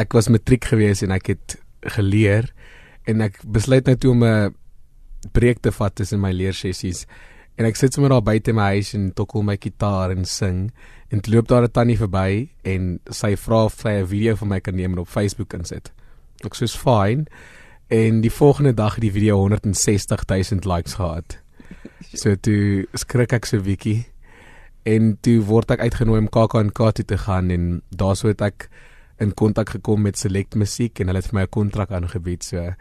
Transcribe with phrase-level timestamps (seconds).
[0.00, 1.56] ek was matriek gewees en ek het
[1.96, 2.50] geleer
[3.06, 4.54] en ek besluit nou toe om 'n
[5.32, 7.06] breek te vat tussen my leersessies.
[7.56, 10.72] En ek sit sommer daar buite my huis en tokkel my gitaar en sing
[11.08, 14.48] en toe loop daar 'n tannie verby en sy vra of sy 'n video van
[14.48, 15.92] my kan neem en op Facebook insit.
[16.44, 17.26] Ek sê fine.
[17.88, 21.38] En die volgende dag het die video 160 000 likes gehad.
[22.14, 24.06] So toe skrik ek so bietjie
[24.84, 28.68] en toe word ek uitgenooi om KAK&K toe te gaan en daarso het ek
[29.18, 32.74] in kontak gekom met Select Musiek en hulle het vir my 'n kontrak aangebied so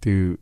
[0.00, 0.38] toe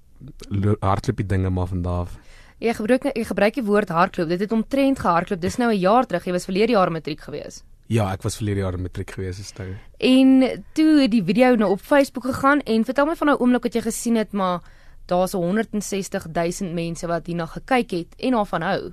[0.81, 2.19] hardloop die dinge maar van daar af.
[2.59, 4.29] Jy gebruik jy gebruik die woord hardloop.
[4.29, 5.41] Dit het omtrent gehardloop.
[5.41, 6.25] Dis nou 'n jaar terug.
[6.25, 7.63] Jy was verlede jaar matriek gewees.
[7.87, 9.69] Ja, ek was verlede jaar matriek gewees is nou.
[9.99, 13.63] En toe het die video nou op Facebook gegaan en vertel my van nou oomblik
[13.63, 14.61] wat jy gesien het, maar
[15.07, 18.93] daar's 160 000 mense wat hierna gekyk het en daarvan hou.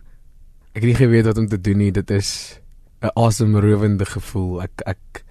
[0.74, 1.92] Ek het nie geweet wat om te doen nie.
[1.92, 2.60] Dit is
[3.02, 4.62] 'n awesome rowende gevoel.
[4.64, 5.24] Ek ek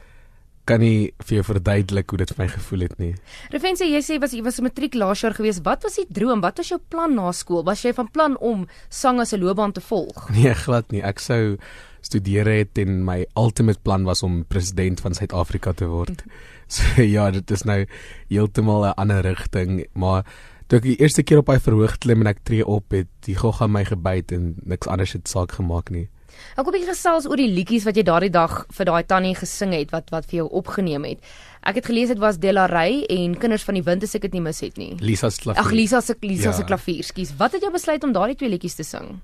[0.66, 3.12] kan nie vir jou verduidelik hoe dit vir my gevoel het nie.
[3.54, 5.62] Refense, jy sê was jy was matriek laas jaar gewees.
[5.64, 6.42] Wat was die droom?
[6.44, 7.62] Wat was jou plan na skool?
[7.66, 10.28] Was jy van plan om sang as 'n loopbaan te volg?
[10.36, 11.02] Nee, glad nie.
[11.02, 11.56] Ek sou
[12.02, 16.24] studeer het en my ultimate plan was om president van Suid-Afrika te word.
[16.68, 17.86] So ja, dit is nou
[18.28, 20.26] heeltemal 'n ander rigting, maar
[20.66, 23.36] toe ek die eerste keer op hy verhoog klim en ek tree op, het die
[23.38, 26.08] gogga my gebyt en niks anders het saak gemaak nie.
[26.56, 29.74] Ek kom bietjie gesels oor die liedjies wat jy daardie dag vir daai tannie gesing
[29.76, 31.22] het wat wat vir jou opgeneem het.
[31.66, 34.44] Ek het gelees dit was Delarey en Kinders van die Wind as ek dit nie
[34.44, 34.92] mis het nie.
[35.00, 35.62] Lisa se klavier.
[35.62, 36.68] Ag Lisa se Lisa se ja.
[36.68, 37.32] klavier, skus.
[37.38, 39.16] Wat het jy besluit om daardie twee liedjies te sing?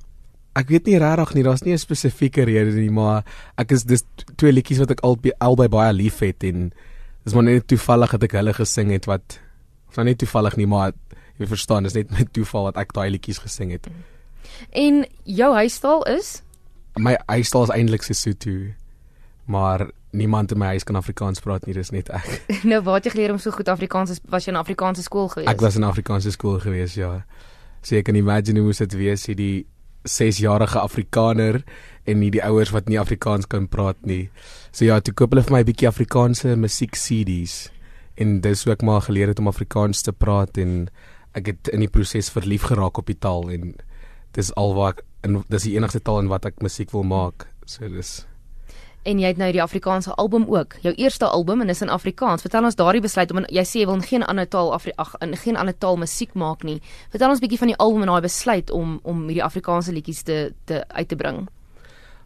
[0.58, 3.25] Ek weet nie regtig nie, daar's nie 'n spesifieke rede nie, maar
[3.56, 4.05] ek is dis
[4.36, 6.73] twee liedjies wat ek albei albei baie lief het en
[7.25, 9.39] dis maar net toevallig dat ek hulle gesing het wat
[9.89, 10.92] of nou net toevallig nie, maar
[11.39, 13.89] jy verstaan, dis net met toeval wat ek daai liedjies gesing het.
[14.70, 16.42] En jou huistaal is
[16.98, 18.73] my huistaal is eintlik Sesotho.
[19.45, 22.29] Maar niemand in my huis kan Afrikaans praat nie, dis net ek.
[22.71, 25.48] nou waar het jy geleer om so goed Afrikaans was jy in Afrikaanse skool gewees?
[25.51, 27.23] Ek was in Afrikaanse skool gewees, ja.
[27.83, 29.65] So ek kan imagine hoe dit wees hierdie
[30.09, 31.63] 6-jarige Afrikaner
[32.05, 34.29] en nie die ouers wat nie Afrikaans kan praat nie.
[34.75, 37.70] So ja, toe koop hulle vir my 'n bietjie Afrikaanse musiek CD's
[38.17, 40.91] en dis hoe ek maar geleer het om Afrikaans te praat en
[41.35, 43.75] ek het in die proses verlief geraak op die taal en
[44.36, 47.48] dis alwaar en dis die enigste taal in wat ek musiek wil maak.
[47.66, 48.22] So dis
[49.02, 52.44] En jy het nou die Afrikaanse album ook, jou eerste album en is in Afrikaans.
[52.44, 55.16] Vertel ons daardie besluit om jy sê jy wil in geen ander taal Afri ag
[55.24, 56.78] in geen ander taal musiek maak nie.
[57.10, 60.36] Vertel ons bietjie van die album en daai besluit om om hierdie Afrikaanse liedjies te
[60.70, 61.48] te uit te bring.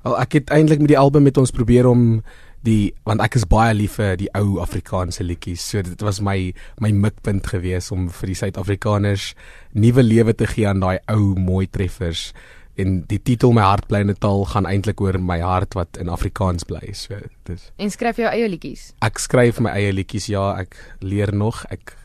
[0.05, 2.21] Wel, ek het eintlik met die album met ons probeer om
[2.67, 5.65] die want ek is baie lief vir die ou Afrikaanse liedjies.
[5.65, 6.53] So dit was my
[6.83, 9.33] my mikpunt geweest om vir die Suid-Afrikaners
[9.73, 12.35] nuwe lewe te gee aan daai ou mooi treffers.
[12.77, 15.97] En die titel my hart bly in 'n taal gaan eintlik oor my hart wat
[15.97, 16.93] in Afrikaans bly.
[16.93, 17.71] So dis.
[17.77, 18.93] En skryf jou eie liedjies?
[19.01, 20.27] Ek skryf my eie liedjies.
[20.27, 21.65] Ja, ek leer nog.
[21.71, 21.97] Ek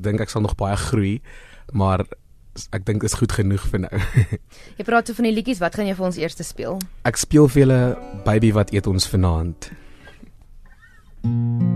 [0.00, 1.20] dink ek sal nog baie groei,
[1.72, 2.04] maar
[2.70, 3.98] ek dink is goed genoeg vir nou.
[4.78, 6.78] jy praat so van die liedjies, wat gaan jy vir ons eers speel?
[7.04, 9.70] Ek speel vir julle Baby wat eet ons vanaand.
[11.22, 11.71] Ek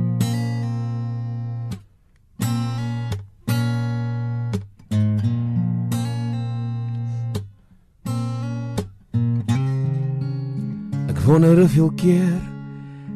[11.27, 12.39] wonder hoeveel keer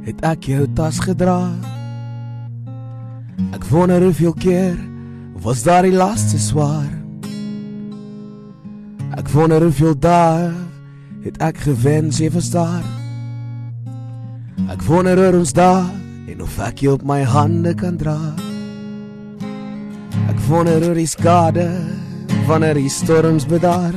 [0.02, 1.52] het ek jou tas gedra.
[3.54, 4.74] Ek wonder hoeveel keer
[5.44, 6.90] was daar die laaste swaar.
[9.14, 10.50] Ek wonder hoeveel dae
[11.22, 12.82] het ek gewens jy was daar.
[14.74, 15.86] Ek wonder oor ons dae
[16.34, 18.18] en of ek jou op my hande kan dra.
[20.26, 21.68] Ek wonder oor die skade
[22.50, 23.94] wanneer die storms bedaar.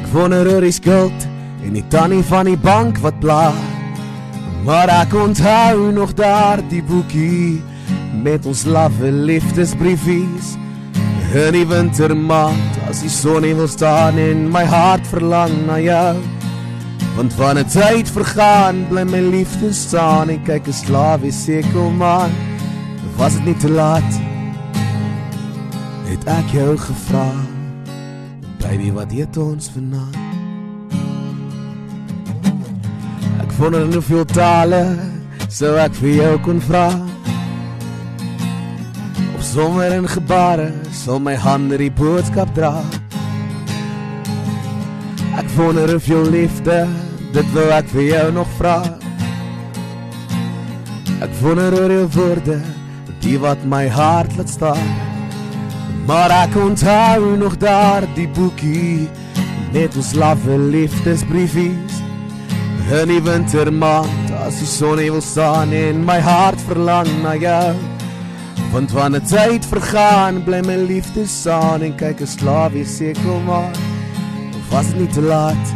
[0.00, 1.29] Ek wonder oor die skuld
[1.64, 3.52] en die tannie van die bank wat bla.
[4.64, 7.62] Maar ek onthou nog daar die boekie
[8.22, 10.56] met ons lawwe liefdesbriefies.
[11.30, 16.16] In die wintermaand as die son nie wil staan en my hart verlang na jou.
[17.16, 22.30] Want van 'n tyd vergaan bly my liefde staan en kyk slaaf is seker man
[23.20, 24.16] was dit nie te laat
[26.08, 27.28] het ek jou gevra
[28.62, 30.29] baby wat eet ons vanaand
[33.60, 34.82] wonder nou veel tale
[35.52, 36.88] sou ek vir jou kon vra
[39.36, 40.72] of sommer in gebare
[41.04, 42.74] sal my hande die boodskap dra
[45.40, 46.82] Ek wonder of jou liefde
[47.32, 48.80] dit wil ek vir jou nog vra.
[51.22, 52.56] Ek wonder oor jou woorde,
[53.22, 54.90] die wat my hart laat staan.
[56.08, 59.06] Maar ek onthou nog daar die boekie
[59.72, 61.99] met ons lawwe liefdesbriefies.
[62.90, 67.74] In die wintermaand as die son wil staan en my hart verlang na jou.
[68.72, 73.70] Want wanneer tyd vergaan, bly my liefde staan en kyk 'n slaaf weer sekel maar.
[74.58, 75.66] Of was dit nie te laat?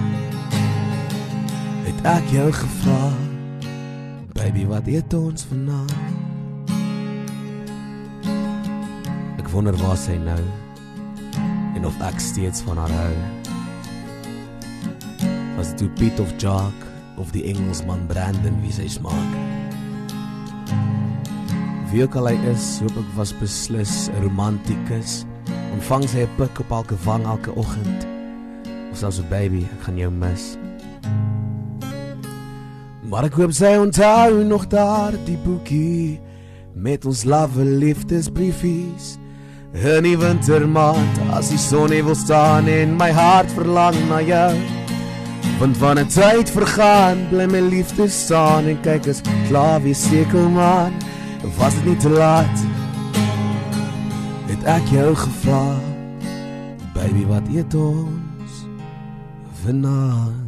[1.87, 3.05] Het ek jou gevra?
[4.35, 5.95] Baby, wat eet ons vanaand?
[9.39, 10.43] Ek wonder waar sy nou
[11.77, 13.15] en of ek steeds van haar hou.
[15.57, 19.37] Was dit Piet of Jock of die Engelsman Brandon wie sy smaak?
[21.93, 25.23] Wie ook al hy is, hoop ek was beslis 'n romantikus.
[25.75, 28.07] Ontvang sy 'n pik op elke wang elke oggend.
[28.91, 30.57] Of selfs 'n baby, ek gaan jou mis.
[33.03, 36.21] Maar ek hoop sy onthou nog daar die boekie
[36.75, 39.19] met ons love liefdesbriefies.
[39.75, 44.74] In die wintermaand as die son wil staan en my hart verlang na jou.
[45.59, 50.93] Want wanneer tyd vergaan, bly my liefde staan en kyk as klaar wie sekel man.
[51.57, 52.65] Was dit nie te laat?
[54.51, 55.67] Het ek jou gevra,
[56.95, 58.65] baby, wat eet ons
[59.63, 60.44] vanaand?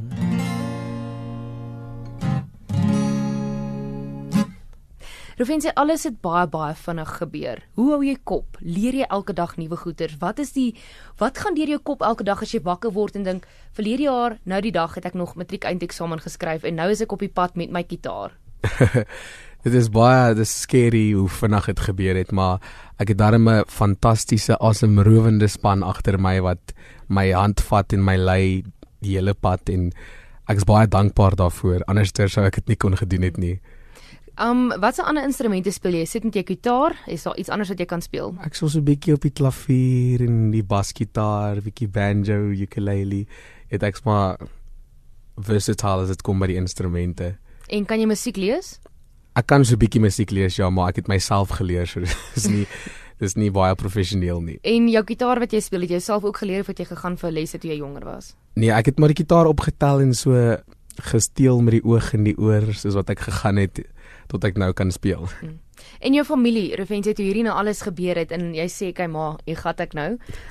[5.37, 7.59] Rufien sê alles het baie baie vinnig gebeur.
[7.77, 8.57] Hoe hou jy kop?
[8.65, 10.15] Leer jy elke dag nuwe goeters?
[10.17, 10.71] Wat is die
[11.21, 13.45] wat gaan deur jou kop elke dag as jy wakker word en dink,
[13.77, 17.13] "Verlede jaar, nou die dag het ek nog matriek eindeksamen geskryf en nou is ek
[17.13, 18.33] op die pad met my kitaar."
[19.65, 22.59] dit is baie dis scary hoe vinnig dit gebeur het, maar
[22.99, 26.73] ek het darem 'n fantastiese asemrowende span agter my wat
[27.09, 28.65] my hand vat en my lei
[29.03, 29.93] die hele pad en
[30.49, 31.85] ek is baie dankbaar daarvoor.
[31.87, 33.61] Anderster sou ek dit nie kon gedoen het nie.
[34.37, 36.05] Um watse ander instrumente speel jy?
[36.05, 36.93] Sit net jy gitaar?
[37.09, 38.35] Is daar iets anders wat jy kan speel?
[38.45, 43.25] Ek speel so 'n bietjie op die klavier en die basgitaar, bietjie banjo, ukulele.
[43.71, 44.37] Dit ek's maar
[45.41, 47.39] versatile as dit kom by die instrumente.
[47.69, 48.79] En kan jy musiek lees?
[49.35, 52.01] Ek kan so 'n bietjie musiek lees, ja, maar ek het myself geleer, so
[52.35, 52.67] dis nie
[53.19, 54.59] dis nie baie professioneel nie.
[54.63, 57.17] En jou gitaar wat jy speel, het jy self ook geleer of het jy gegaan
[57.17, 58.37] vir lesse toe jy jonger was?
[58.55, 60.57] Nee, ek het maar die gitaar opgetel en so
[61.01, 63.81] gesteel met die oog en die oor soos wat ek gegaan het
[64.27, 65.29] tot ek nou kan speel.
[65.37, 65.61] Hmm.
[66.01, 69.37] En jou familie, Revensie, toe hierdie nou alles gebeur het en jy sê kyk maar,
[69.45, 70.07] hier gaan ek nou.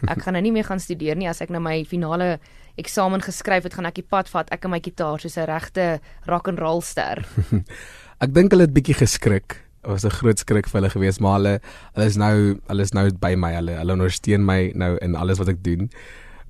[0.06, 2.36] Ek gaan nou nie meer gaan studeer nie as ek nou my finale
[2.78, 6.00] eksamen geskryf het, gaan ek die pad vat ek en my gitaar soos 'n regte
[6.30, 7.26] rock and roll ster.
[8.24, 9.66] ek dink hulle het bietjie geskrik.
[9.82, 11.60] Dit was 'n groot skrik vir hulle gewees, maar hulle
[11.94, 13.54] hulle is nou hulle is nou by my.
[13.54, 15.90] Hulle hulle ondersteun my nou in alles wat ek doen.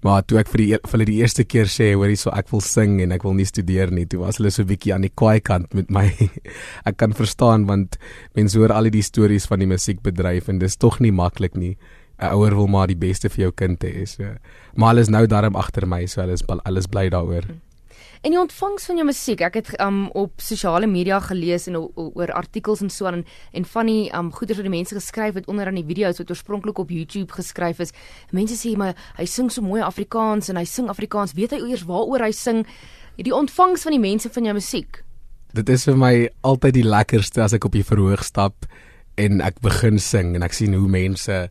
[0.04, 2.62] Maar toe ek vir die vir hulle die eerste keer sê hoor hierso ek wil
[2.62, 5.40] sing en ek wil nie studeer nie, toe was hulle so bietjie aan die kwaai
[5.42, 6.08] kant met my.
[6.90, 7.98] ek kan verstaan want
[8.38, 11.76] mense hoor al die stories van die musiekbedryf en dis tog nie maklik nie.
[12.16, 14.06] 'n Ouer wil maar die beste vir jou kind hê.
[14.08, 14.24] So.
[14.76, 17.44] Maar hulle is nou daarom agter my, so hulle is alles bly daaroor.
[17.44, 17.65] Hmm.
[18.26, 22.32] En die ontvangs van jou musiek, ek het um, op sosiale media gelees en oor
[22.34, 23.22] artikels en so aan
[23.54, 26.34] en van die um, goeders wat die mense geskryf het onder aan die video's wat
[26.34, 27.94] oorspronklik op YouTube geskryf is.
[28.34, 31.86] Mense sê maar hy sing so mooi Afrikaans en hy sing Afrikaans, weet hy eers
[31.86, 32.64] waaroor hy sing?
[33.22, 35.04] Die ontvangs van die mense van jou musiek.
[35.54, 38.66] Dit is vir my altyd die lekkerste as ek op die verhoog stap
[39.22, 41.44] en ek begin sing en ek sien hoe mense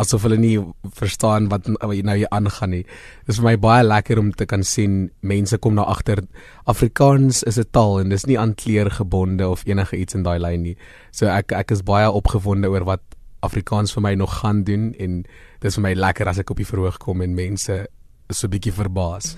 [0.00, 0.56] asof hulle nie
[0.96, 2.82] verstaan wat nou hier aangaan nie.
[3.26, 6.22] Dit is vir my baie lekker om te kan sien mense kom na agter
[6.70, 10.38] Afrikaans is 'n taal en dis nie aan kleur gebonde of enige iets in daai
[10.38, 10.76] lyn nie.
[11.12, 13.02] So ek ek is baie opgewonde oor wat
[13.42, 15.24] Afrikaans vir my nog gaan doen en
[15.60, 17.86] dis vir my lekker as ek op die verhoog kom en mense
[18.30, 19.36] so 'n bietjie verbaas.